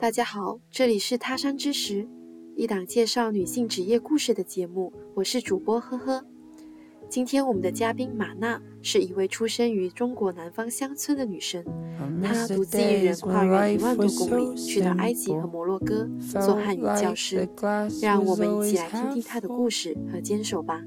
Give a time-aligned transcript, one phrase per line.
[0.00, 2.06] 大家好，这里是他山之石，
[2.54, 4.92] 一档介绍女性职业故事的节目。
[5.12, 6.24] 我是主播呵呵。
[7.08, 11.64] 今天我们的嘉宾马娜是一位出生于中国南方乡村的女生，
[12.22, 17.48] 她独自一人跨越一万多公里，去到埃及和摩洛哥做汉语教师。
[18.00, 20.80] 让我们一起来听听她的故事和坚守吧。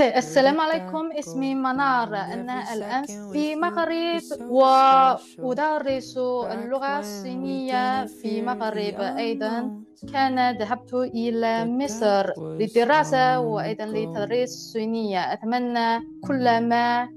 [0.00, 1.12] السلام عليكم.
[1.12, 2.16] اسمي منار.
[2.16, 9.70] أنا الآن في مغرب وأدرس اللغة الصينية في مغرب أيضا.
[10.12, 17.08] كان ذهبت إلى مصر للدراسة وأيضا لتدريس الصينية أتمنى كل ما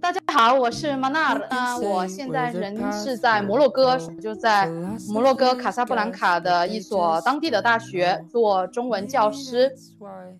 [0.00, 1.46] 大家好，我是 Manar。
[1.50, 4.66] 那我现在人是在摩洛哥，就在
[5.08, 9.72] 摩洛哥卡萨布兰卡的一所当地的大学做中文教师。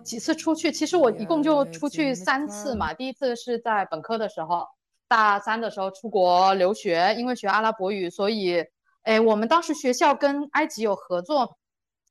[0.04, 2.92] 几次出去，其实我一共就出去三次嘛。
[2.92, 4.66] 第一次是在本科的时候，
[5.08, 8.64] 大三的时候出国留学，因为学阿拉伯语，所以，
[9.02, 11.56] 哎，我们当时学校跟埃及有合作，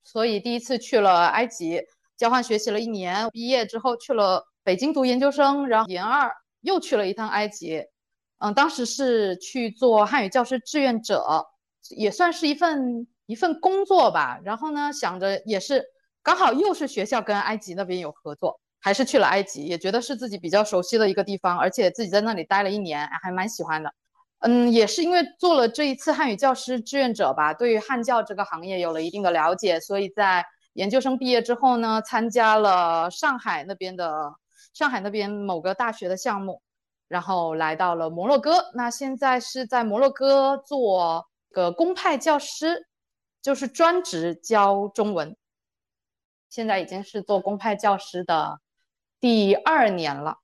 [0.03, 1.81] 所以第一次去了埃及
[2.17, 3.29] 交换学习了一年。
[3.29, 6.31] 毕业之后去了北京读研究生，然后研二。
[6.65, 7.85] 又去了一趟埃及，
[8.39, 11.45] 嗯，当时是去做汉语教师志愿者，
[11.95, 14.39] 也算是一份一份工作吧。
[14.43, 15.83] 然后呢，想着也是
[16.23, 23.93] 刚好又是学校跟埃及那边有合作，还是去了埃及，也觉得是自己比较熟悉的一个地方，而且自己在那里待了一年，还蛮喜欢的。
[24.39, 30.43] 嗯，也是因为做了这一次汉语教师志愿者吧，对于汉教这个行业有了一定的了解，所以在
[30.73, 34.33] 研究生毕业之后呢，参加了上海那边的。
[34.75, 36.61] 上海那边某个大学的项目，
[37.07, 38.71] 然后来到了摩洛哥。
[38.73, 42.85] 那现在是在摩洛哥做个公派教师，
[43.41, 45.37] 就是专职教中文。
[46.49, 48.59] 现在已经是做公派教师的
[49.21, 50.39] 第二年了。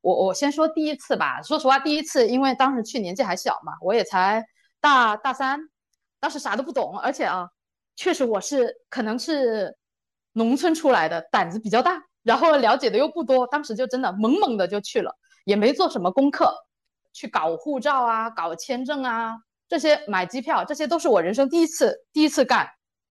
[0.00, 1.42] 我我先说第一次吧。
[1.42, 4.42] 说实话，第一次因为当时去年纪还小嘛，我也才
[4.80, 5.60] 大大三，
[6.18, 7.50] 当时啥都不懂，而且啊，
[7.96, 9.76] 确实我是可能是
[10.32, 12.02] 农村出来的，胆子比较大。
[12.24, 15.14] 然后了解的又不多，当时就真的懵懵的就去了，
[15.44, 16.52] 也没做什么功课，
[17.12, 19.36] 去搞护照啊，搞签证啊，
[19.68, 22.66] 这些买机票，这些都是我人生第一次第一次干。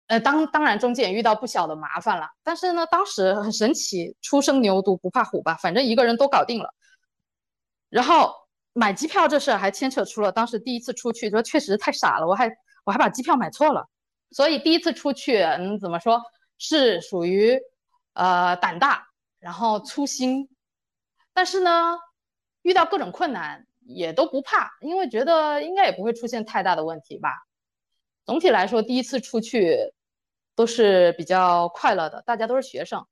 [0.07, 6.73] 呃，当当然中间也遇到不小的麻烦了，但是呢，当时很神奇，初生牛犊不怕虎吧，反正一个人都搞定了。
[7.89, 8.33] 然后
[8.73, 12.51] 买机票这事还牵扯出了当时第一次出去，说确实太傻了，我还
[12.83, 13.87] 我还把机票买错了，
[14.31, 16.19] 所以第一次出去，嗯，怎么说
[16.57, 17.59] 是属于。
[18.13, 19.07] 呃，胆大，
[19.39, 20.47] 然后粗心，
[21.33, 21.97] 但是呢，
[22.61, 27.29] 遇到各种困难也都不怕，因为觉得应该也不会出现太大的问题吧。
[28.25, 29.93] 总体来说，第一次出去
[30.55, 33.05] 都是比较快乐的，大家都是学生。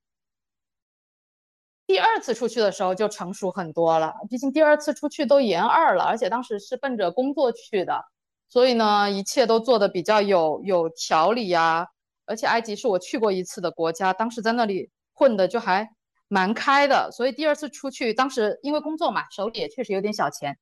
[1.88, 8.06] 第二次出去的时候就成熟很多了，毕竟第二次出去都研二了，而且当时是奔着工作去的，
[8.48, 11.88] 所以呢，一切都做的比较有有条理呀。
[12.32, 15.94] 而且埃及是我去过一次的国家，当时在那里混的就还
[16.30, 20.58] 蛮开的，所以第二次出去，当时因为工作嘛，手里也确实有点小钱，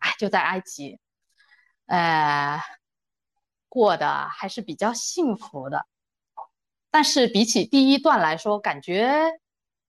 [0.00, 0.98] 哎，就在埃及，
[1.86, 2.60] 呃，
[3.68, 5.86] 过得还是比较幸福的。
[6.90, 9.30] 但是比起第一段来说，感觉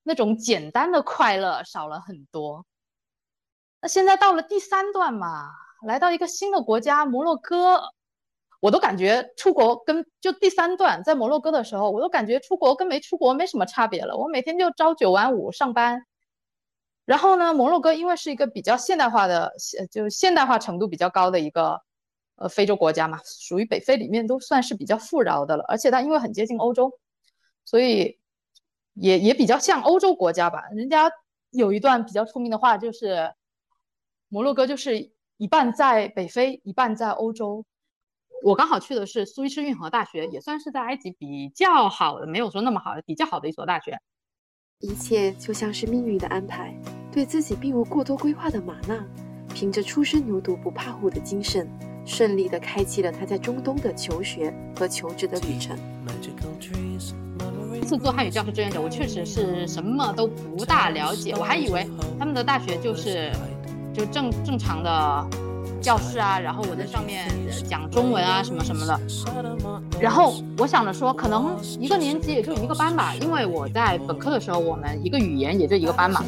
[0.03, 2.67] 那种简单的快乐少了很多。
[3.81, 5.49] 那现在到了第三段嘛，
[5.87, 7.81] 来到一个新的国家摩洛哥。
[8.61, 14.15] 我都感觉出国跟就第三段在摩洛哥的时候，我都感觉出国跟没出国没什么差别了。
[14.15, 16.05] 我每天就朝九晚五上班，
[17.05, 19.51] 然后呢，摩洛哥因为是一个比较现代化的，
[19.89, 21.81] 就现代化程度比较高的一个
[22.35, 25.65] 呃非洲国家嘛，属于北非里面都算是比较富饶的了。
[25.67, 26.99] 而且它因为很接近欧洲，
[27.65, 28.19] 所以
[28.93, 30.69] 也也比较像欧洲国家吧。
[30.75, 31.11] 人家
[31.49, 33.33] 有一段比较出名的话，就是
[34.27, 37.65] 摩洛哥就是一半在北非，一半在欧洲。
[38.43, 43.95] 我刚好去的是苏伊士运河大学，也算是在埃及比较好的，没有说那么好的，比较好的一所大学。
[44.79, 46.75] 一切就像是命运的安排。
[47.11, 49.05] 对自己并无过多规划的马娜，
[49.53, 51.69] 凭着初生牛犊不怕虎的精神，
[52.03, 55.77] 顺利的开启了他在中东的求学和求职的旅程。
[57.73, 61.87] 这次做汉语教师志愿者，我确实是什么都不大了解，我还以为
[62.17, 63.31] 他们的大学就是
[63.93, 65.29] 就正正常的。
[65.81, 67.27] 教室啊，然后我在上面
[67.67, 68.99] 讲中文啊，什么什么的。
[69.99, 76.23] 然后我想着说，可能一个年级也就一个班吧，因为我在本科的时候，我们一个语言也就一个班嘛。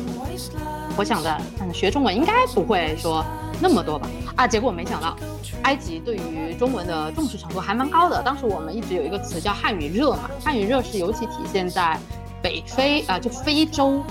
[0.97, 3.23] 我想着，嗯，学中文应该不会说
[3.59, 4.07] 那么多吧？
[4.35, 5.15] 啊，结果没想到，
[5.63, 8.21] 埃及对于中文的重视程度还蛮高的。
[8.23, 11.97] 当时我们一直有一个词叫汉语热嘛，汉语热是尤其体现在
[12.41, 14.03] 北非啊，就非洲，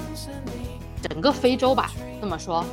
[1.03, 1.91] 整个非洲吧，
[2.21, 2.65] 这么说。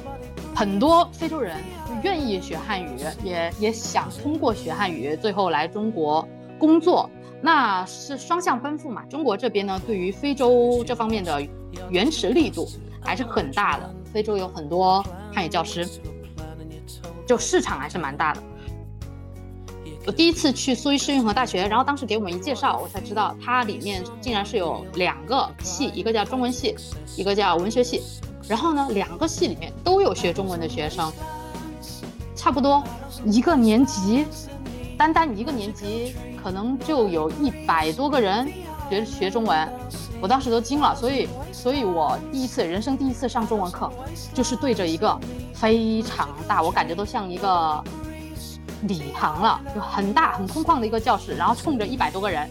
[0.56, 1.56] 很多非洲人
[2.04, 7.10] 愿意学汉语，也也想通过学汉语最后来中国工作，
[7.42, 9.06] 那是双向奔赴嘛。
[9.06, 11.42] 中国这边呢，对于非洲这方面的
[11.90, 12.68] 援持力度
[13.01, 13.96] 还是很大的。
[14.12, 15.88] 非洲有很多汉语教师，
[17.25, 18.44] 就市场还是蛮大的。
[20.06, 26.75] 我第一次去苏伊士运河大学，然后当时给我们一介绍，我才知道它里面竟然是有两个系，一个叫中文系，
[27.16, 28.02] 一个叫文学系。
[28.50, 31.13] 然后呢，两个系里面都有学中文的学生，
[32.36, 32.84] 差不多
[33.24, 34.25] 一个年级，
[34.98, 38.51] 单单一个年级可能就有一百多个人
[38.90, 39.72] 学学中文，
[40.19, 40.96] 我当时都惊了。
[40.96, 43.88] 所以，所以我第一次人生第一次上中文课，
[44.34, 45.16] 就是对着一个
[45.54, 47.84] 非常大，我感觉都像一个
[48.81, 52.50] 礼堂了，就很大很空旷的一个教室，然后冲着一百多个人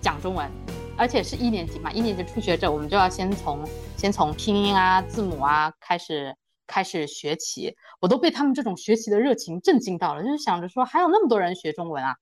[0.00, 0.50] 讲中文。
[0.96, 3.66] 而且是一年级嘛，一年级初学者，我们就要先从
[3.96, 6.36] 先从拼音啊、字母啊开始
[6.66, 7.74] 开始学起。
[8.00, 12.16] 我都被他们这种学习的热情震惊到了，就是想着说还有那么多人学中文啊。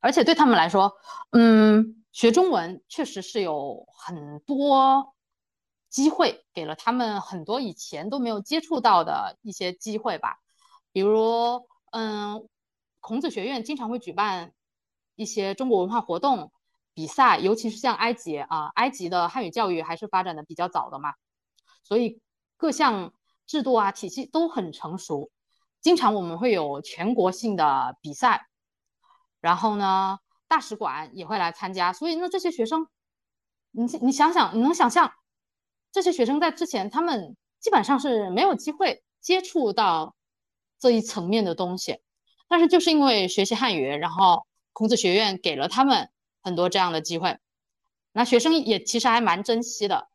[0.00, 0.96] 而且对他们来说，
[1.30, 5.14] 嗯，学中文确实是有很多
[5.88, 10.38] 机会，给了他们很多以前都没有接触到的一些机会吧。
[10.90, 12.48] 比如，嗯，
[12.98, 14.52] 孔子学院经常会举办
[15.14, 16.50] 一些中国文化活动。
[16.96, 21.12] 比赛，尤其是像埃及啊，埃及的汉语教育还是发展的比较早的嘛，
[21.82, 22.22] 所以
[22.56, 23.12] 各项
[23.46, 25.30] 制度啊体系都很成熟。
[25.82, 28.46] 经常我们会有全国性的比赛，
[29.42, 31.92] 然后呢，大使馆也会来参加。
[31.92, 32.88] 所以呢，这些学生，
[33.72, 35.12] 你你想想，你能想象
[35.92, 40.16] 这些学生在之前他们基本上是没有机会接触到
[40.78, 42.00] 这一层面的东西，
[42.48, 46.10] 但是就是因为学习汉语，然后孔子学院给了他们。
[46.46, 47.38] 很多这样的机会，
[48.12, 50.06] 那学生也其实还蛮珍惜的。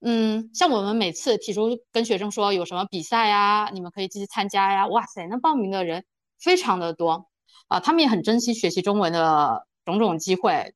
[0.00, 6.06] 嗯，像我们每次提出跟学生说有什么比赛呀，你们可以积极参加呀，哇塞，那报名的人
[6.40, 7.28] 非常的多
[7.68, 10.74] 啊，他们也很珍惜学习中文的种种机会，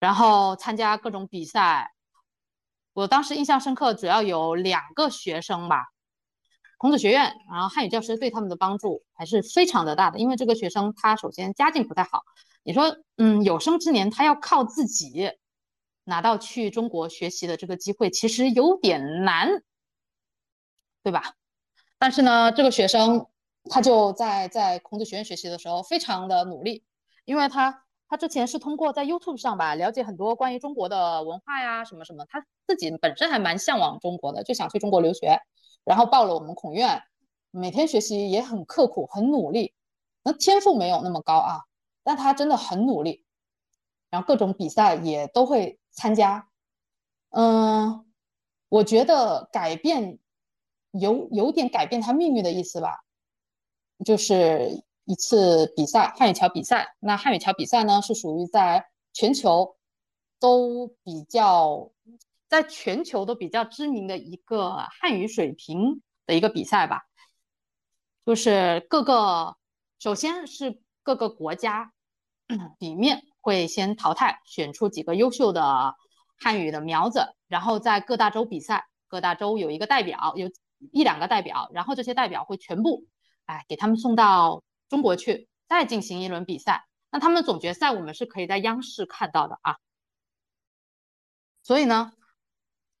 [0.00, 1.92] 然后参加各种比赛。
[2.94, 5.88] 我当时印象深刻，主要有两个学生吧，
[6.78, 12.22] 孔子学院，然后汉语教师对他们的帮助还是非常的大的，因为这个学生他首先家境不太好。
[12.68, 15.32] 你说，嗯，有生之年他要靠自己
[16.04, 19.62] 拿到去中国学习的这个机会，其实有点难，
[21.02, 21.32] 对吧？
[21.98, 23.26] 但是呢，这个学生
[23.70, 26.84] 他就在在孔子学院学习的时候非常的努力，
[27.24, 35.40] 因为他他之前是通过在 YouTube 上吧了解很多关于中国的文化呀什么什么，他自己本身还蛮向往中国的，就想去中国留学，
[35.84, 37.02] 然后报了我们孔院，
[37.50, 39.72] 每天学习也很刻苦很努力，
[40.22, 41.60] 那天赋没有那么高啊。
[42.08, 43.26] 但他真的很努力，
[44.08, 46.48] 然后各种比赛也都会参加。
[47.28, 48.06] 嗯，
[48.70, 50.18] 我觉得改变
[50.92, 53.04] 有有点改变他命运的意思吧，
[54.06, 56.96] 就是一次比赛汉语桥比赛。
[56.98, 59.76] 那汉语桥比赛呢，是属于在全球
[60.40, 61.92] 都比较
[62.48, 67.02] 在全球都比较知名的一个汉语水平的一个比赛吧，
[68.24, 69.58] 就是各个
[69.98, 71.92] 首先是各个国家。
[72.78, 75.94] 里面会先淘汰，选出几个优秀的
[76.40, 80.50] 汉语的苗子，然后在各大洲比赛，各大洲有一个代表，有
[80.92, 83.04] 一两个代表，然后这些代表会全部，
[83.46, 86.86] 哎，给他们送到中国去，再进行一轮比赛。
[87.10, 89.76] 那他们总决赛我们是可以在央视看到的啊。
[91.62, 92.12] 所以呢，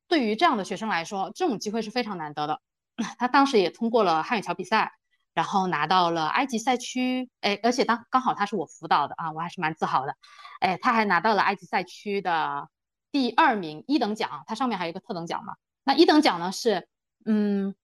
[0.08, 2.60] 对于这样的学生来说，这种机会是非常难得的。
[3.18, 4.97] 他当时也通过了汉语桥比赛。
[5.38, 10.16] 然后拿到了埃及赛区，哎，而且当刚好他是我辅导的啊，我还是蛮自豪的，
[10.58, 12.68] 哎，他还拿到了埃及赛区的
[13.12, 15.54] 第二名一等奖，他上面还有一个特等奖嘛。
[15.84, 16.88] 那一等奖呢是，
[17.24, 17.76] 嗯，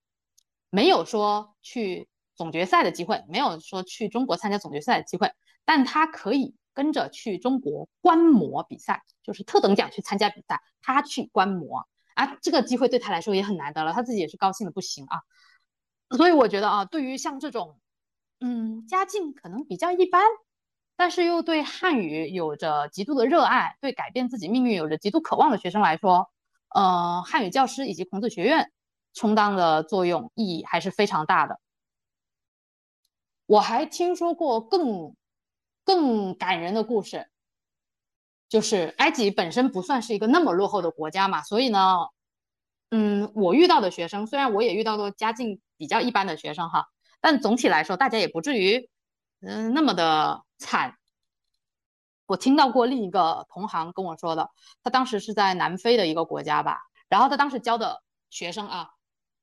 [0.68, 5.30] 没有说去总决赛的机会，没有说去中国参加总决赛的机会，
[5.64, 15.22] 但他可以跟着去中国观摩比赛，就是特等奖去参加比赛，他去观摩啊，这个机会对他来说也很难得了，他自己也是高兴的不行啊。
[16.10, 17.78] 所以我觉得啊，对于像这种，
[18.40, 20.22] 嗯，家境可能比较一般，
[20.96, 26.30] 但是又对汉语有着极度的热爱，对改变自己命运有着极度渴望的学生来说，
[26.74, 28.70] 呃，汉语教师以及孔子学院
[29.12, 31.58] 充当的作用意义还是非常大的。
[33.46, 35.16] 我还听说过更
[35.84, 37.28] 更感人的故事，
[38.48, 41.96] 就是埃及本身不算是一个那么落后的国家嘛，所以呢，
[42.90, 45.60] 嗯，我遇到的学生，虽然我也遇到过家境。
[45.76, 46.86] 比较一般的学生哈，
[47.20, 48.88] 但总体来说，大家也不至于
[49.40, 50.96] 嗯那么的惨。
[52.26, 54.50] 我听到过另一个同行跟我说的，
[54.82, 56.78] 他当时是在南非的一个国家吧，
[57.08, 58.88] 然后他当时教的学生啊，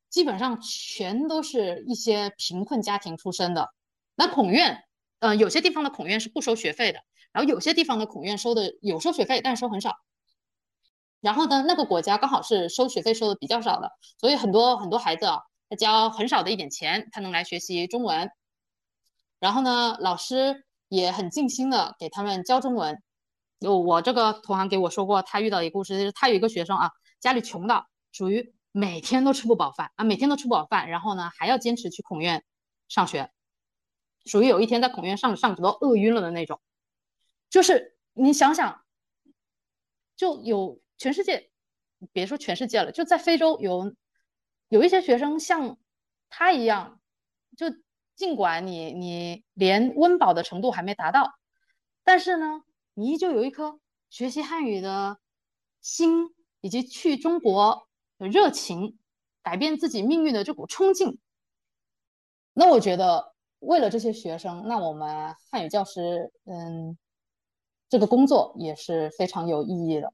[0.10, 3.70] 基本上全都是一些贫困家庭出身的。
[4.16, 4.84] 那孔院，
[5.20, 9.96] 呃，有些地方的孔院是不收学费的，然后有些地方的孔院收的有收学费，但是收很少。
[11.20, 15.40] 然后呢，那个国家刚好是收学费收的比较少的，所以很多很多孩子啊，
[15.72, 18.30] 他交很少的一点钱，他能来学习中文。
[19.40, 23.02] 然后呢，老师也很尽心的给他们教中文。
[23.60, 32.44] 有我这个同行给我说过，他遇到一个故事，就是他有一个学生啊，家里穷的，属于每天都吃不饱饭啊，每天都吃不饱饭，然后呢还要坚持去孔院
[32.90, 33.32] 上学，
[34.26, 36.60] 属于有一天在孔院上上都饿晕了的那种。
[37.50, 38.84] 就是你想想，
[40.18, 41.50] 就有全世界，
[42.12, 43.96] 别说全世界了，就在非洲有
[44.72, 45.78] 有一些学生像
[46.30, 47.00] 他一样，
[47.58, 47.68] 就
[48.16, 51.36] 尽管你你连温饱的程度还没达到，
[52.04, 52.64] 但是呢。
[52.94, 55.18] 你依旧有一颗学习汉语的
[55.80, 57.88] 心，以及去中国
[58.18, 59.00] 的热情，
[59.42, 61.18] 改变自己命运的这股冲劲。
[62.52, 66.98] 那我觉得，为了这些学生，那我们汉语教师，嗯，
[67.88, 70.12] 这个工作也是非常有意义的。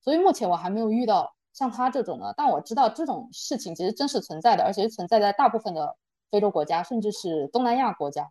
[0.00, 5.96] 所以目前我还没有遇到像他这种的，但我知道这种事情其实真实存在的，而且是存在在大部分的
[6.30, 8.30] 非洲国家，甚至是东南亚国家。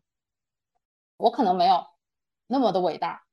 [1.18, 1.84] 我可能没有
[2.48, 3.24] 那么的伟大。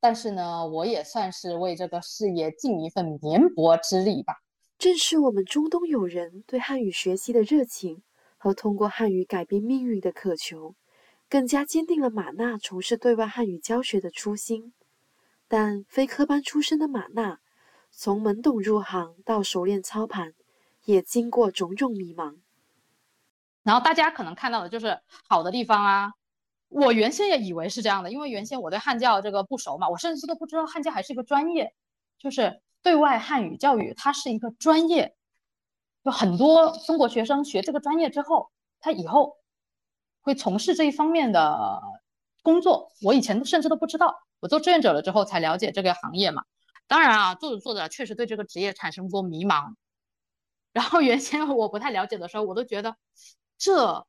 [0.00, 4.42] 但是呢，我也算是为这个事业尽一份绵薄之力吧。
[4.76, 8.02] 正是我们中东友人对汉语学习的热情
[8.36, 10.74] 和通过汉语改变命运的渴求，
[11.28, 14.72] 更加坚定了马娜从事对外汉语教学的初心。
[15.46, 17.38] 但非科班出身的马娜，
[17.92, 20.34] 从懵懂入行到熟练操盘，
[20.84, 22.38] 也经过种种迷茫。
[23.62, 26.12] 然后大家可能看到的就是好的地方啊。
[26.68, 31.74] 我原先也以为是这样的，因为原先我对汉教这个不熟嘛，我甚至都不知道汉教还是一个专业，
[32.18, 35.14] 就是对外汉语教育，它是一个专业，
[36.02, 39.36] 就很多中国学生学这个专业之后，他以后
[40.22, 41.82] 会从事这一方面的
[42.42, 42.90] 工作。
[43.02, 46.42] 我以前甚至都不知道，我做志愿者了之后才了解这个行业嘛。
[46.88, 49.74] 当然啊，做着做着确实对这个职业产生过迷茫。
[50.72, 52.96] 然后原先我不太了解的时候，我都觉得
[53.58, 54.06] 这。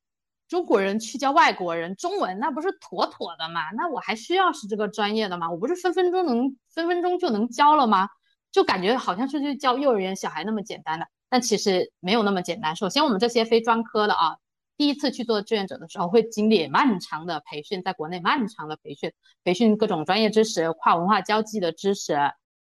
[0.49, 3.71] 中国人去教外国人中文，那不是妥妥的吗？
[3.71, 5.49] 那我还需要是这个专业的吗？
[5.49, 8.09] 我不是分分钟能分分钟就能教了吗？
[8.51, 12.75] 就感觉好像是去教幼儿园小孩那么简单的，但其实没有那么简单。
[12.75, 14.37] 首先，我们这些非专科的啊，
[14.77, 19.11] 第一次去做志愿者的时候，会经历漫长的培训，在国内漫长的培训，
[19.43, 22.15] 培训各种专业知识、跨文化交际的知识，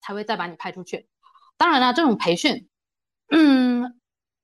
[0.03, 1.07] 才会再把你派出去。
[1.57, 2.67] 当然了，这种培训，
[3.29, 3.99] 嗯，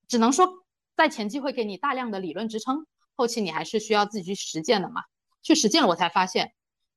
[0.08, 0.64] 只能说
[0.96, 2.86] 在前期会给你大量的理论支撑。
[3.14, 5.02] 后期你还是需要自己去实践的嘛？
[5.42, 6.52] 去实践了，我才发现，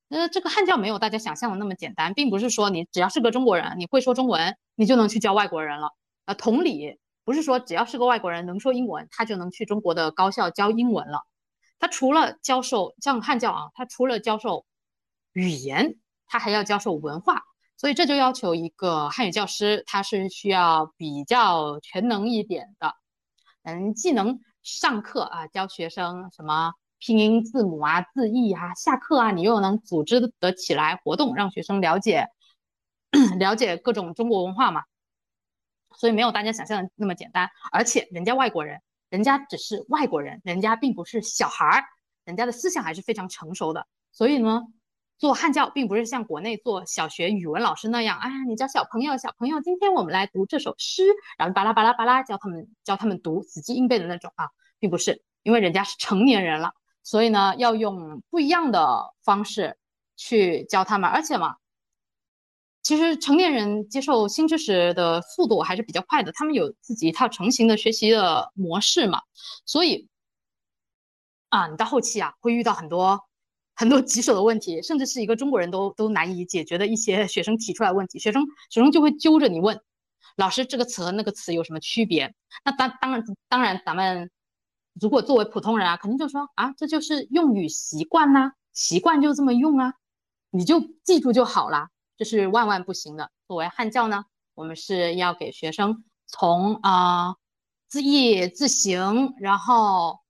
[0.09, 5.89] 呃，这个汉教没有大家想象的那么简单，并不是说你只要是个中国人，你会说中文，你就能去教外国人了。
[6.25, 11.23] 啊，同理，不是说只要是个外国人能说英文，他就能去中国的高校教英文了。
[11.79, 14.65] 他除了教授像汉教啊，他除了教授
[15.33, 17.43] 语言，他还要教授文化，
[17.83, 22.95] 所以这就要求一个汉语教师，他是需要比较全能一点的，
[23.63, 24.39] 嗯，既能。
[24.61, 32.29] 上课啊，教学生什么拼音字母啊、字义啊，下课啊，你又能组织得起来活动，让学生了解
[33.37, 34.83] 了解各种中国文化嘛？
[35.97, 37.49] 所以没有大家想象的那么简单。
[37.73, 41.83] 而且人家外国人，人家只是外国人，人家并不是小孩儿，
[42.23, 43.85] 人家的思想还是非常成熟的。
[44.13, 44.61] 所以呢。
[45.19, 51.03] 做汉教并不是像国内做小学语文老师那样，哎呀，你教小朋友，小朋友，今天我们来读这首诗，
[51.37, 59.77] 然后巴拉巴拉巴拉教他们教他们读，死记硬背的那种啊，并不是，因为人家是成年人了，所以呢，要用不一样的方式
[60.17, 61.55] 去教他们，而且嘛，
[62.81, 69.21] 其实成年人接受新知识的速度还是比较快的，他们有自己一套成型的学习的模式嘛，
[69.65, 70.09] 所以
[71.47, 73.23] 啊，你到后期啊，会遇到很多。
[73.83, 79.77] 很多棘手的问题，甚至是一个中国人都都难以解决的一些学生提出来问题，学生学生就会揪着你问，
[80.37, 82.33] 老师这个词和那个词有什么区别？
[82.63, 84.31] 那当当然当然，咱们
[85.01, 89.95] 如果作为普通人啊，肯定就说啊，这就是用语习惯呐，习惯就这么用啊，
[90.49, 93.31] 你就记住就好了，这是万万不行的。
[93.49, 94.23] 作为汉教呢，
[94.55, 97.35] 我们是要给学生从啊
[97.89, 100.21] 字义、字形，然后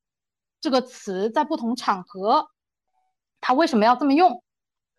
[0.59, 2.49] 这个词在不同场合。
[3.45, 4.41] 他为什么要这么用？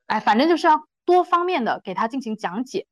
[0.04, 2.86] 哎，反正就是要多方面的给他进行讲解。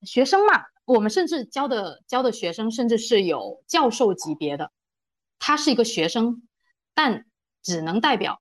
[0.00, 4.72] 学生嘛，我们甚至教的教的学生甚至是有教授级别的。
[5.38, 6.48] 他是一个学生，
[6.94, 7.26] 但
[7.62, 8.40] 只能代表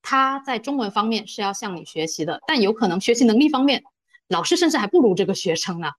[0.00, 3.84] 他在中文方面是要向你学习的，但有可能学习能力方面，
[4.26, 5.90] 老师甚至还不如这个学生呢。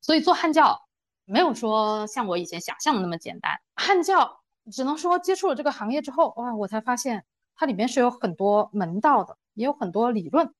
[0.00, 0.88] 所以做汉教
[1.24, 3.60] 没有说像我以前想象的那么简单。
[3.76, 4.40] 汉教
[4.72, 7.24] 只能说接触了这个行业之后，哇，我才发现
[7.60, 10.54] 它里面是有很多门道的，也有很多理论，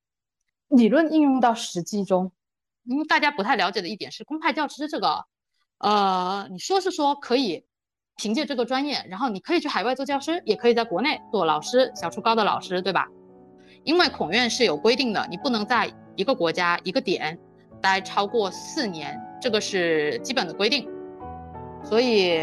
[0.67, 2.31] 理论应用到实际中。
[2.83, 5.25] 因为大家不太了解的一点是，公派教师这个，
[5.79, 7.65] 呃，你说是说可以
[8.17, 13.07] 凭借这个专业，然后你可以去海外做教师，也可以在国内做老师，小初高的老师，对吧？
[13.83, 17.39] 因为孔院是有规定的，你不能在一个国家一个点
[17.81, 20.87] 待超过四年，这个是基本的规定。
[21.83, 22.39] 所以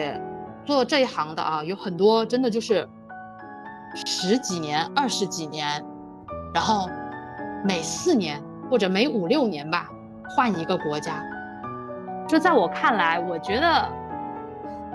[0.67, 2.89] 做这一行的啊，有很多真的就是
[3.95, 5.85] 十几年、二十几年，
[6.55, 6.89] 然后
[7.65, 9.89] 每四年或者每五六年吧。
[10.37, 11.25] 换一个国家，
[12.29, 13.89] 就在我看来，我觉得，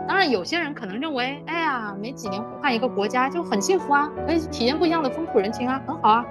[0.07, 6.25] 当然有些人可能认为，哎呀，每几年换一个国家就很幸福啊，可以体验不一样的风土人情啊，很好啊。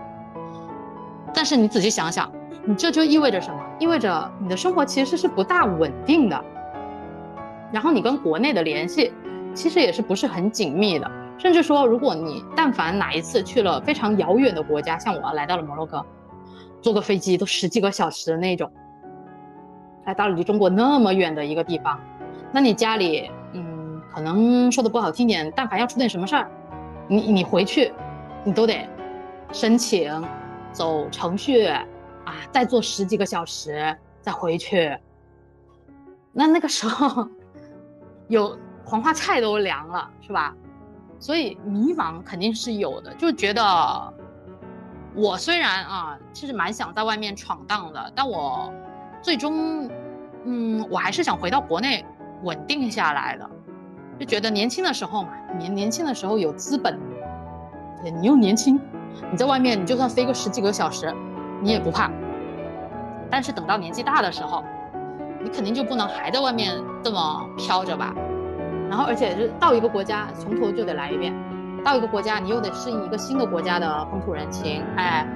[1.34, 2.30] 但是你仔细想想，
[2.64, 3.60] 你这就意味着什么？
[3.80, 6.44] 意味着你的生活其实是不大稳定的，
[7.72, 9.12] 然后你跟国内的联系
[9.52, 11.10] 其实也是不是很紧密的，
[11.42, 16.06] 甚至说，如果你但凡哪一次去了非常遥远的国家，像我来到了摩洛哥，
[16.80, 18.70] 坐个飞机都十几个小时的那种。
[20.04, 21.98] 来到了离中国那么远的一个地方，
[22.52, 26.48] 那你家里，嗯，可能说的不好听点，但凡要出点什么事儿，
[27.08, 27.92] 你你回去，
[28.44, 28.88] 你都得
[29.50, 30.24] 申请，
[30.70, 31.84] 走程序啊，
[32.52, 34.96] 再坐十几个小时再回去。
[36.32, 37.26] 那那个时候，
[38.28, 40.54] 有黄花菜都凉了，是吧？
[41.22, 44.12] 所以迷茫肯定是有的，就觉得
[45.14, 48.70] 我虽然啊，其实蛮想在外面闯荡的，但我。
[49.22, 49.88] 最终，
[50.44, 52.04] 嗯，我还是想回到国内
[52.42, 53.48] 稳定下来的，
[54.18, 56.98] 就觉得年轻的时候嘛，年年轻的时候有资本，
[58.20, 58.80] 你又年轻，
[59.30, 61.14] 你在外面你就算飞个十几个小时，
[61.60, 62.10] 你也不怕。
[63.30, 64.64] 但是等到年纪大的时候，
[65.40, 68.12] 你肯定就不能还在外面这么飘着吧。
[68.92, 71.32] 然后，而且是到一个国家从头就得来一遍，
[71.82, 75.26] 到一个国家你又得适应一个新的国家的风土人情，哎。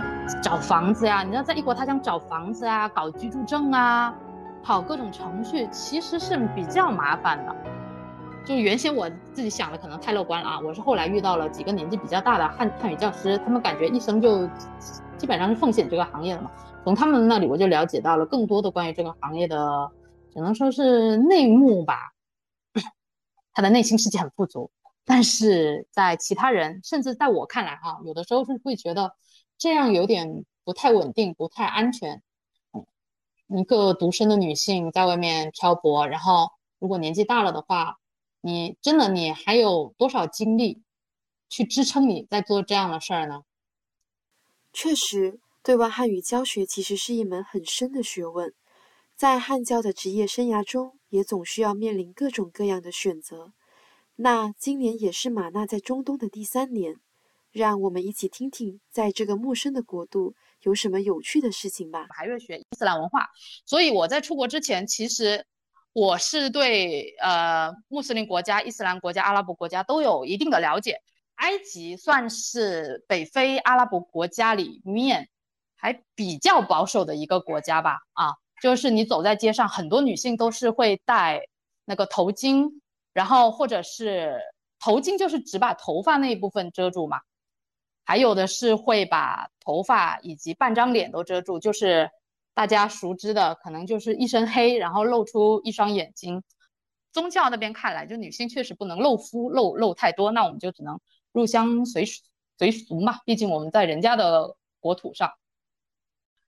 [0.42, 4.12] 找房子呀，你要在异国他乡找房子啊，搞居住证啊，
[4.60, 7.54] 跑各种程序，其实是比较麻烦的。
[8.44, 14.48] 就原先我自己想的可能太乐观了啊，我是后来遇到了几个年纪比较大的汉汉语教师，他们感觉一生就
[15.16, 16.50] 基本上是奉献这个行业的嘛。
[16.82, 19.88] 从他们那里我就了解到了更多的关于这个行业的，
[20.34, 22.12] 只能说是内幕吧。
[23.56, 24.70] 他的内心世界很富足，
[25.06, 29.16] 但是在其他人，甚至在我看来啊，有的时候是会觉得。
[29.56, 32.22] 这样有点不太稳定，不太安全。
[33.48, 37.96] 一个独身的女性在外面漂泊，然后如果年纪大了的话，
[38.42, 40.82] 你真的你还有多少精力
[41.48, 43.44] 去支撑你在做这样的事儿呢？
[44.74, 48.52] 确实，对外汉语教学其实是一门很深的学问，
[49.14, 53.52] 在汉教的职业生涯中，也总需要面临各种各样的选择。
[54.16, 56.96] 那今年也是马娜在中东的第三年。
[57.52, 62.06] 让我们一起听听，在这个陌生的国度有什么有趣的事情吧。
[62.10, 63.26] 还会学伊斯兰文化，
[63.64, 65.46] 所以我在出国之前，其实
[65.94, 71.00] 我是对呃穆斯林国家、伊斯兰国家、阿拉伯国家都有一定的了解。
[71.36, 75.30] 埃及算是北非阿拉伯国家里面
[75.76, 78.00] 还比较保守的一个国家吧。
[78.12, 81.46] 啊，就是你走在街上，很多女性都是会戴
[81.84, 82.80] 那个头巾，
[83.12, 84.40] 然后或者是
[84.78, 87.20] 头巾就是只把头发那一部分遮住嘛。
[88.04, 92.10] 还有的是会把头发以及半张脸都遮住，就是
[92.54, 96.42] 大家熟知的，可能就是一身黑，然后露出一双眼睛。
[97.12, 101.00] 宗教那边看来，就女性确实不能露肤露露太多，那我们就只能
[101.32, 102.04] 入乡随
[102.58, 105.32] 随俗嘛，毕竟我们在人家的国土上。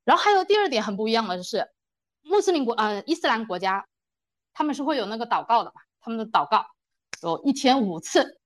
[0.04, 1.68] 然后还有第二点很不一样的是，
[2.22, 3.86] 穆斯林国呃伊斯兰国家，
[4.52, 6.66] 他们是会有那个祷告的嘛，他们的祷告
[7.22, 8.38] 有一天五次，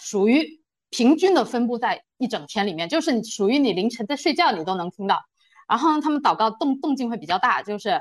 [0.00, 0.58] 属于。
[0.92, 5.22] 平均的分布在一整天里面，就是属于你凌晨在睡觉你都能听到。
[5.68, 8.00] 然后呢，他们祷告动动静会比较大，就是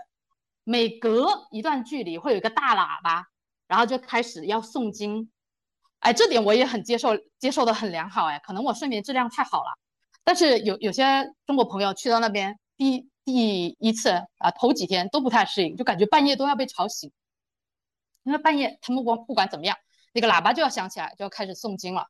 [0.63, 3.27] 每隔一段距离会有一个大喇叭，
[3.67, 5.29] 然后就开始要诵经。
[5.99, 8.25] 哎，这点我也很接受，接受的很良好。
[8.25, 9.77] 哎，可能我睡眠质量太好了。
[10.23, 17.11] 但是有有些中国朋友去到那边第一第一次啊，头几天都不太适应，就感觉半夜都要被吵醒，
[18.23, 19.77] 因为半夜他们不不管怎么样，
[20.13, 22.07] 那个喇叭就要响起来，就要开始诵经了。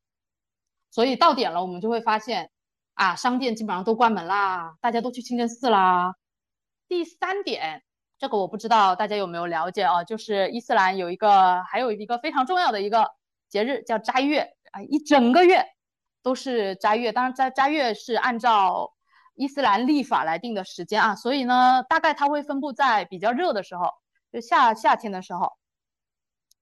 [0.91, 2.49] 所以到点了，我们就会发现，
[2.93, 6.15] 啊，商店基本上都关门啦，大家都去清真寺啦。
[6.87, 7.83] 第三点，
[8.17, 10.05] 这个我不知道大家有没有了解啊？
[10.05, 13.11] 就是伊斯兰有一个，还有一个非常重要的一个
[13.49, 15.65] 节日叫斋月啊，一整个月
[16.23, 17.11] 都是斋月。
[17.11, 18.93] 当然，斋斋月是按照
[19.39, 23.89] 伊斯兰历法来定的时间啊，所以呢，大概它会分布在比较热的时候，
[24.33, 25.53] 就夏夏天的时候，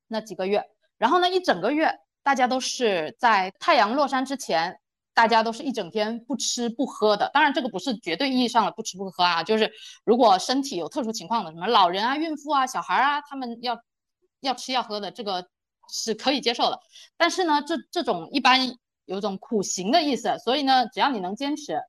[0.07, 0.63] 那几个月，
[0.99, 4.79] 然后呢，一整个月大家都是在太阳落山之前，
[5.15, 7.31] 大家都是一整天不吃不喝的。
[7.33, 9.71] 当然，这个不是绝对意义上的不吃不喝啊，就是
[10.05, 13.81] 如果身体有特殊情况的，什么老人啊、孕妇啊、小孩啊，他们要
[14.41, 15.49] 要吃要喝的，这个
[15.89, 16.79] 是可以接受的。
[17.17, 21.81] 但是呢，这这种一般有种苦行的意思，所以呢，只要你能坚持，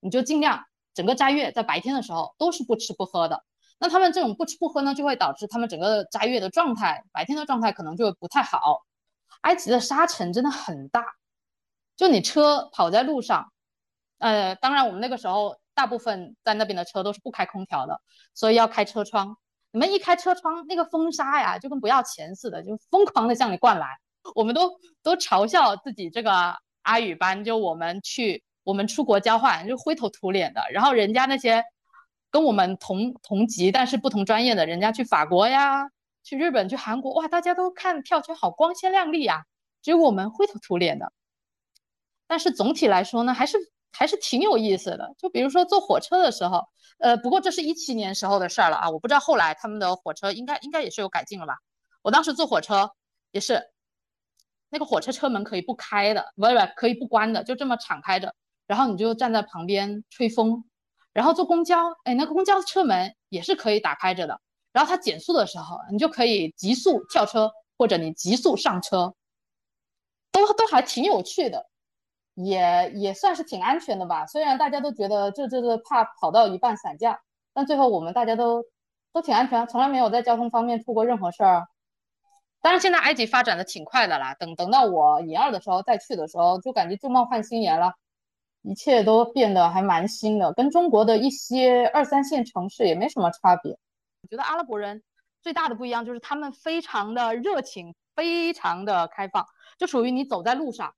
[0.00, 3.44] 你就尽量整个斋月在白天的时候都是不吃不喝的。
[3.78, 8.82] 那他们这种不吃不喝呢，就会导致他们整个斋月的状态，白天的状态可能就不太好。
[9.42, 11.04] 埃及的沙尘真的很大，
[11.96, 13.52] 就你车跑在路上，
[14.18, 18.00] 呃，当然我们那个时候大部分在那边的车都是不开空调的，
[18.34, 19.36] 所以要开车窗。
[19.72, 23.86] 你们一开车窗，那个风沙呀，就跟不要钱似的，就疯狂的向你灌来。
[24.34, 31.64] 我们都都嘲笑自己这个阿语班，就我们去我们出国交换，就灰头土脸的，然后人家那些。
[32.28, 35.88] 跟我们同同级但是不同专业的人家去法国呀，
[36.22, 39.44] 去日本、去韩国，哇，大家都看票圈好光鲜亮丽啊，
[39.80, 41.10] 只有我们灰头土脸的。
[42.26, 43.56] 但是总体来说呢，还是
[43.90, 45.14] 还是挺有意思的。
[45.16, 46.62] 就比如说坐火车的时候，
[46.98, 51.54] 呃，不过这是一七年时候的事儿了啊，我不知道后来他们的火车应该应该也是有改进了吧。
[52.02, 52.90] 我当时坐火车
[53.30, 53.62] 也是，
[54.68, 58.34] 那个火车车门可以不开的，不不可以不关的，就这么敞开着，
[58.66, 60.64] 然后你就站在旁边吹风。
[61.12, 64.38] 然后坐公交，哎，那公交车门也是可以打开着的。
[64.72, 69.14] 然后它减速的时候，你就可以急速跳车，或者你急速上车，
[70.30, 71.64] 都都还挺有趣的，
[72.34, 74.26] 也也算是挺安全的吧。
[74.26, 77.18] 虽然大家都觉得这这这怕跑到一半散架，
[77.54, 78.62] 但最后我们大家都
[79.14, 81.66] 都挺安全，从来没有在交通方面出过任何事儿。
[82.60, 84.34] 当然，现在埃及发展的挺快的啦。
[84.34, 87.94] 等等到我研二的时候再去的时候，就感觉旧貌换新颜了。
[88.68, 93.70] 一切都变得还蛮新的，跟中国的一些二三线城市也没什么差别。
[94.22, 95.04] 我觉得阿拉伯人
[95.40, 99.46] 最大的不一样就是他们非常的热情，非常的开放，
[99.78, 100.92] 就属于你走在路上，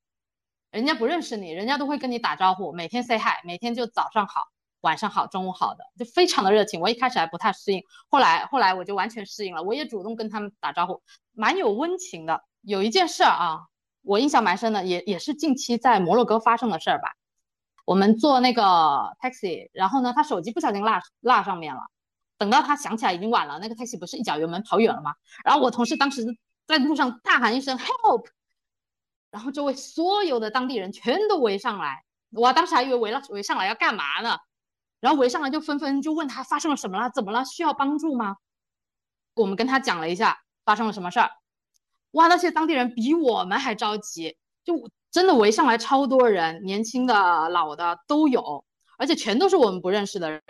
[0.71, 4.45] 人家不认识你，人家都会跟你打招呼，每天 say hi，每天就早上好，
[4.81, 6.81] 晚上好，中午好的，就非常的热情。
[6.81, 11.03] 我一开始还不太适应，后来后来我就完全适应了，我也主动跟他们打招呼，
[11.35, 12.43] 蛮有温情的。
[12.63, 13.61] 有一件事儿啊，
[14.01, 17.13] 我印象蛮深的，也也是近期在摩洛哥发生的事儿吧。
[17.89, 18.63] 我们坐那个
[19.19, 21.81] taxi，然后呢，他手机不小心落落上面了。
[22.37, 25.15] 等到他想起来已经晚了，那个 taxi 不是一脚油门跑远了吗？
[25.43, 26.23] 然后我同事当时
[26.67, 28.27] 在路上大喊一声 help，
[29.31, 34.37] 然后周围所有的当地人全都围上来，我当时还以为围了围上来要干嘛呢？
[35.01, 37.11] 然后围上来就纷纷就问他发生了什么了？
[37.15, 37.43] 怎么了？
[37.47, 38.37] 需要帮助吗？
[39.33, 41.31] 我们跟他讲了一下发生了什么事儿。
[42.11, 44.37] 哇，那些当地人比我们还着急，
[44.69, 44.91] 就。
[45.11, 48.63] 真的围上来超多人，年轻的、老的都有，
[48.99, 50.43] 而且全都是我们不认识的人，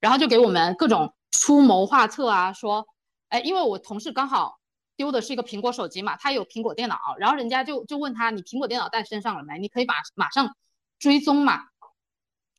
[0.00, 2.86] 然后就给我们各种出谋划策啊，说，
[3.28, 4.60] 哎，因为我同事刚好
[4.96, 9.58] 丢的是一个苹果手机嘛，他有苹果电脑，然后人家就就问他，你苹果电脑带身上了没？
[9.58, 10.54] 你可以把马上
[11.00, 11.64] 追踪嘛。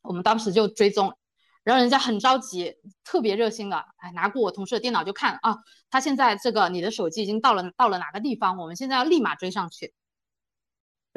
[0.01, 1.17] 我们当时就追踪，
[1.63, 5.55] 然后人家很着急，特别热心的，哎，拿过我同事的电脑就看啊，
[5.89, 9.93] 他现在这个你的手机已经到了到了哪个地方，我们现在要立马追上去。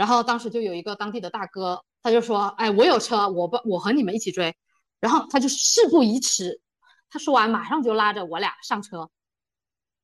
[0.02, 4.52] 然后当时就有一个当地的大哥，他就说：“哎，我有车，我不我和你们一起追。”
[4.98, 6.60] 然后他就事不宜迟，
[7.08, 9.10] 他说完马上就拉着我俩上车，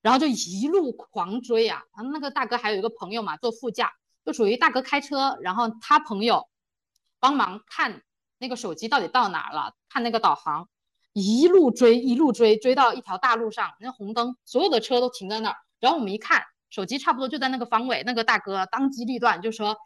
[0.00, 1.82] 然后就一路狂追啊！
[2.12, 3.92] 那个大哥还有一个朋友嘛，坐副驾，
[4.24, 6.48] 就属于大哥开车，然后他朋友
[7.18, 8.02] 帮忙看
[8.38, 10.68] 那个手机到底到哪了，看那个导航，
[11.12, 16.44] 一路追一路追，追到一条大路上，那红灯，所有的车都停在那儿，然后我们一看。
[16.70, 19.76] 手机差不多就在那个方位，那个大哥当机立断就说：“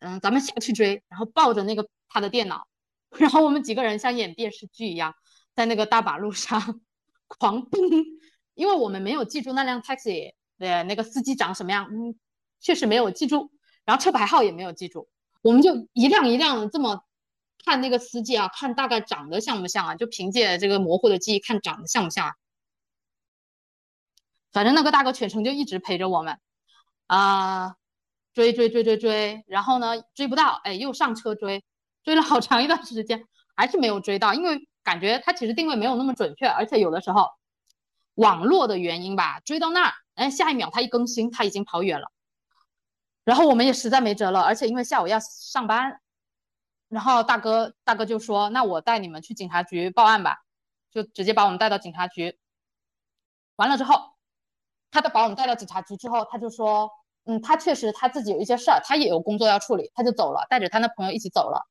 [0.00, 2.66] 嗯，咱们下去追。”然后抱着那个他的电脑，
[3.18, 5.14] 然后我们几个人像演电视剧一样，
[5.54, 6.80] 在那个大马路上
[7.26, 7.80] 狂奔，
[8.54, 12.14] 因为我们没有记住那辆 taxi 的那个司机长什么样，嗯，
[12.60, 13.50] 确实没有记住，
[13.84, 15.08] 然后车牌号也没有记住，
[15.42, 17.04] 我们就一辆一辆这么
[17.64, 19.94] 看那个司机啊，看大概长得像不像啊？
[19.94, 22.34] 就凭借这个模糊的记忆看长得像不像啊？
[24.52, 26.40] 反正那个大哥全程就一直陪着我们，
[27.06, 27.76] 啊，
[28.34, 31.64] 追追追追追，然后呢追不到，哎，又上车追，
[32.02, 37.28] 追了好长一段时间，还是没有追到，因为感觉他其实定位没有那么准确，而且有的时候
[38.14, 42.10] 网络的原因吧，追到那儿，哎，下一秒他一更新，他已经跑远了，
[43.22, 46.00] 然后我们也实在没辙了，而且因为下午要上班，
[46.88, 50.38] 然后大哥大哥就说，那我带你们去警察局报案吧，
[50.90, 52.36] 就直接把我们带到警察局，
[53.54, 54.10] 完了之后。
[54.90, 56.90] 他把我们带到警察局之后，他就说
[57.26, 61.66] ：“嗯，他确实他自己有一些事儿，他也有工作要处理，他就走了，带着他那朋友一起走了。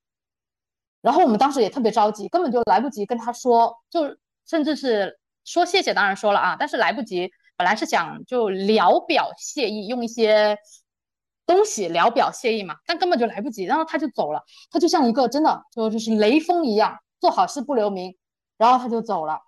[1.02, 7.32] 然后我们当时也特别着急，根本就来不及跟他说，就甚至是说谢谢当然说了啊，但是来不及。
[7.58, 10.58] 本来是想就聊表谢意，用一些
[11.46, 13.66] 东西聊表谢意嘛，但根本就来不及。
[13.66, 18.18] 然后他就走了，他就像一个真的就就是雷锋一样，做好事不留名，
[18.58, 19.42] 然后他就走了。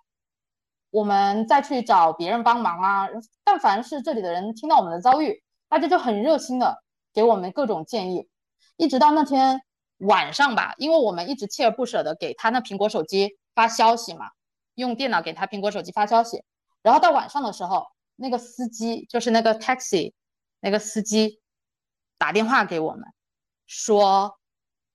[0.92, 3.08] 我们再去找别人帮忙啊，
[3.42, 8.28] 但凡是这里的人听到我们的遭遇，大家就很热心的给我们各种建议，
[8.76, 9.60] 一直到那天
[9.96, 14.26] 晚上吧，因为我们一直锲而不舍的给他那苹果手机发消息嘛，
[14.76, 16.44] 用电脑给他苹果手机发消息，
[16.82, 17.86] 然后到晚上的时候。
[18.14, 20.12] 那个司机就是那个 taxi，
[20.60, 21.40] 那个司机
[22.18, 23.02] 打电话给我们，
[23.66, 24.38] 说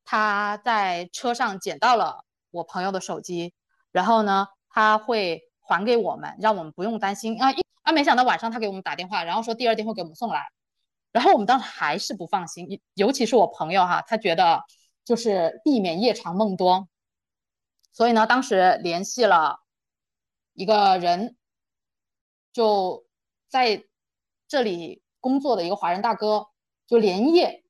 [0.05, 3.55] 他在车上捡到了我朋友的手机，
[3.91, 7.49] 然后呢他会还给我们，让我们不用担心啊
[7.83, 7.91] 啊！
[7.91, 10.47] 没想到晚上他给我们打电话，然后说第二天会给我们送来，
[11.11, 14.63] 然后我们当时还是不放心，尤其是我朋友哈，他觉得
[15.05, 16.87] 就是避免夜长梦多，
[17.91, 19.59] 所以呢当时联系了
[20.53, 21.35] 一个人，
[22.51, 23.05] 就。
[23.49, 23.85] 在
[24.49, 26.47] 这里工作的一个华人大哥，
[26.85, 27.63] 就连夜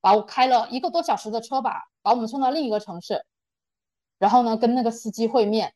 [0.00, 3.26] 把我开了一个多小时的车吧，把我们送到另一个城市，
[4.18, 5.74] 然后呢跟那个司机会面。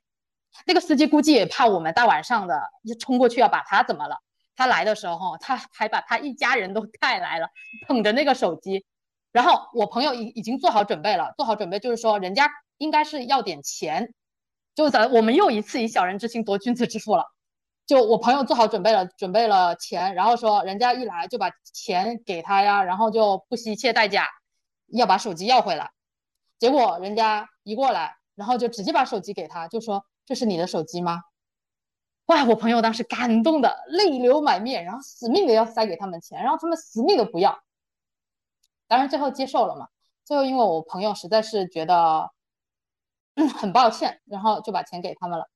[0.67, 4.17] 那个司机估计也怕我们大晚上的就冲过去要把他怎么了。
[4.57, 7.49] 他来的时候，他还把他一家人都 带来了，
[7.89, 8.85] 捧着那个手机。
[9.33, 14.13] 然后我朋友已已经做好准备了，做好准备就是说人家应该是要点钱，
[14.75, 17.25] 就咱我们又一次以小人之心夺君子之腹了。
[17.87, 24.29] 就我朋友做好准备了，准备了钱，然后说人家一来就把钱给他呀，然后就不惜一切代价
[24.89, 25.91] 要把手机要回来。
[26.59, 31.25] 结果人家一过来，然后就直接把手机给他，就说这是你的手机吗？
[32.27, 32.45] 哇！
[32.45, 37.61] 我朋友当时感动的泪流满面，然后死命的要塞给他们钱，然后他们死命的不要。
[38.87, 39.89] 当然最后接受了嘛。
[40.25, 42.31] 最后因为我朋友实在是觉得
[43.59, 45.47] 很抱歉，然后就把钱给他们了。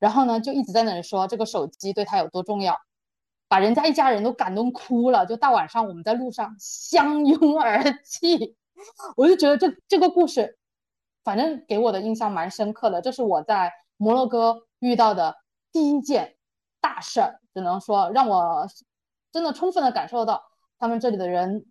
[0.00, 2.76] 然后呢，就一直在那里说这个手机对他有多重要，
[3.46, 5.24] 把人家一家人都感动哭了。
[5.24, 8.56] 就大晚上我们在路上相拥而泣，
[9.16, 10.58] 我就觉得这这个故事，
[11.22, 13.00] 反正给我的印象蛮深刻的。
[13.00, 15.36] 这是我在摩洛哥遇到的
[15.72, 16.36] 第一件
[16.80, 18.66] 大事儿，只能说让我
[19.32, 20.42] 真的充分的感受到
[20.78, 21.66] 他们这里的人，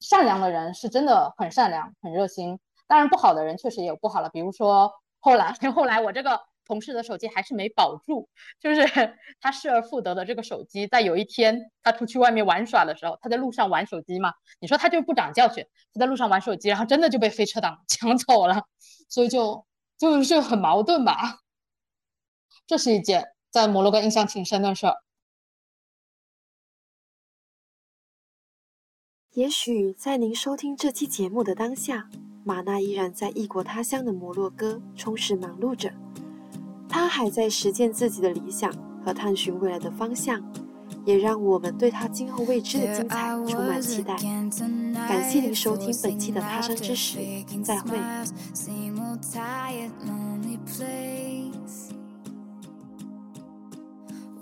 [0.00, 2.58] 善良的人是真的很善良、很热心。
[2.86, 6.40] 当然不好的人确实也有不好了，比如说后来 后来我这个。
[6.66, 8.26] 同事的手机还是没保住，
[8.58, 8.80] 就是
[9.38, 18.62] 他失而复得的这个手机，在有一天他出去外面玩耍的时候，他在路上玩手机嘛，你说他就不长教训，他在路上玩手机，然后真的就被飞车党抢走了，
[19.10, 19.66] 所以就
[19.98, 21.40] 就是很矛盾吧。
[22.66, 24.96] 这是一件在摩洛哥印象挺深的事儿。
[29.32, 32.08] 也许在您收听这期节目的当下，
[32.44, 35.92] 玛娜依然在异国他乡的摩洛哥充实忙碌着。
[36.88, 38.72] 她还在实践自己的理想
[39.04, 40.40] 和探寻未来的方向，
[41.04, 44.14] 也让我们对她今后未知的精彩充满期待。
[45.08, 47.18] 感谢您收听本期的他山之石，
[47.64, 47.98] 再会。
[49.32, 51.92] tired, lonely place.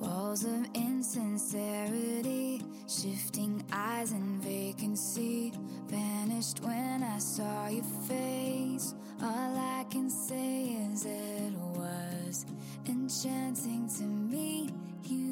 [0.00, 5.52] Walls of insincerity, shifting eyes and vacancy
[5.86, 8.94] vanished when I saw your face.
[9.22, 12.46] All I can say is it was
[12.86, 14.70] enchanting to me.
[15.04, 15.31] You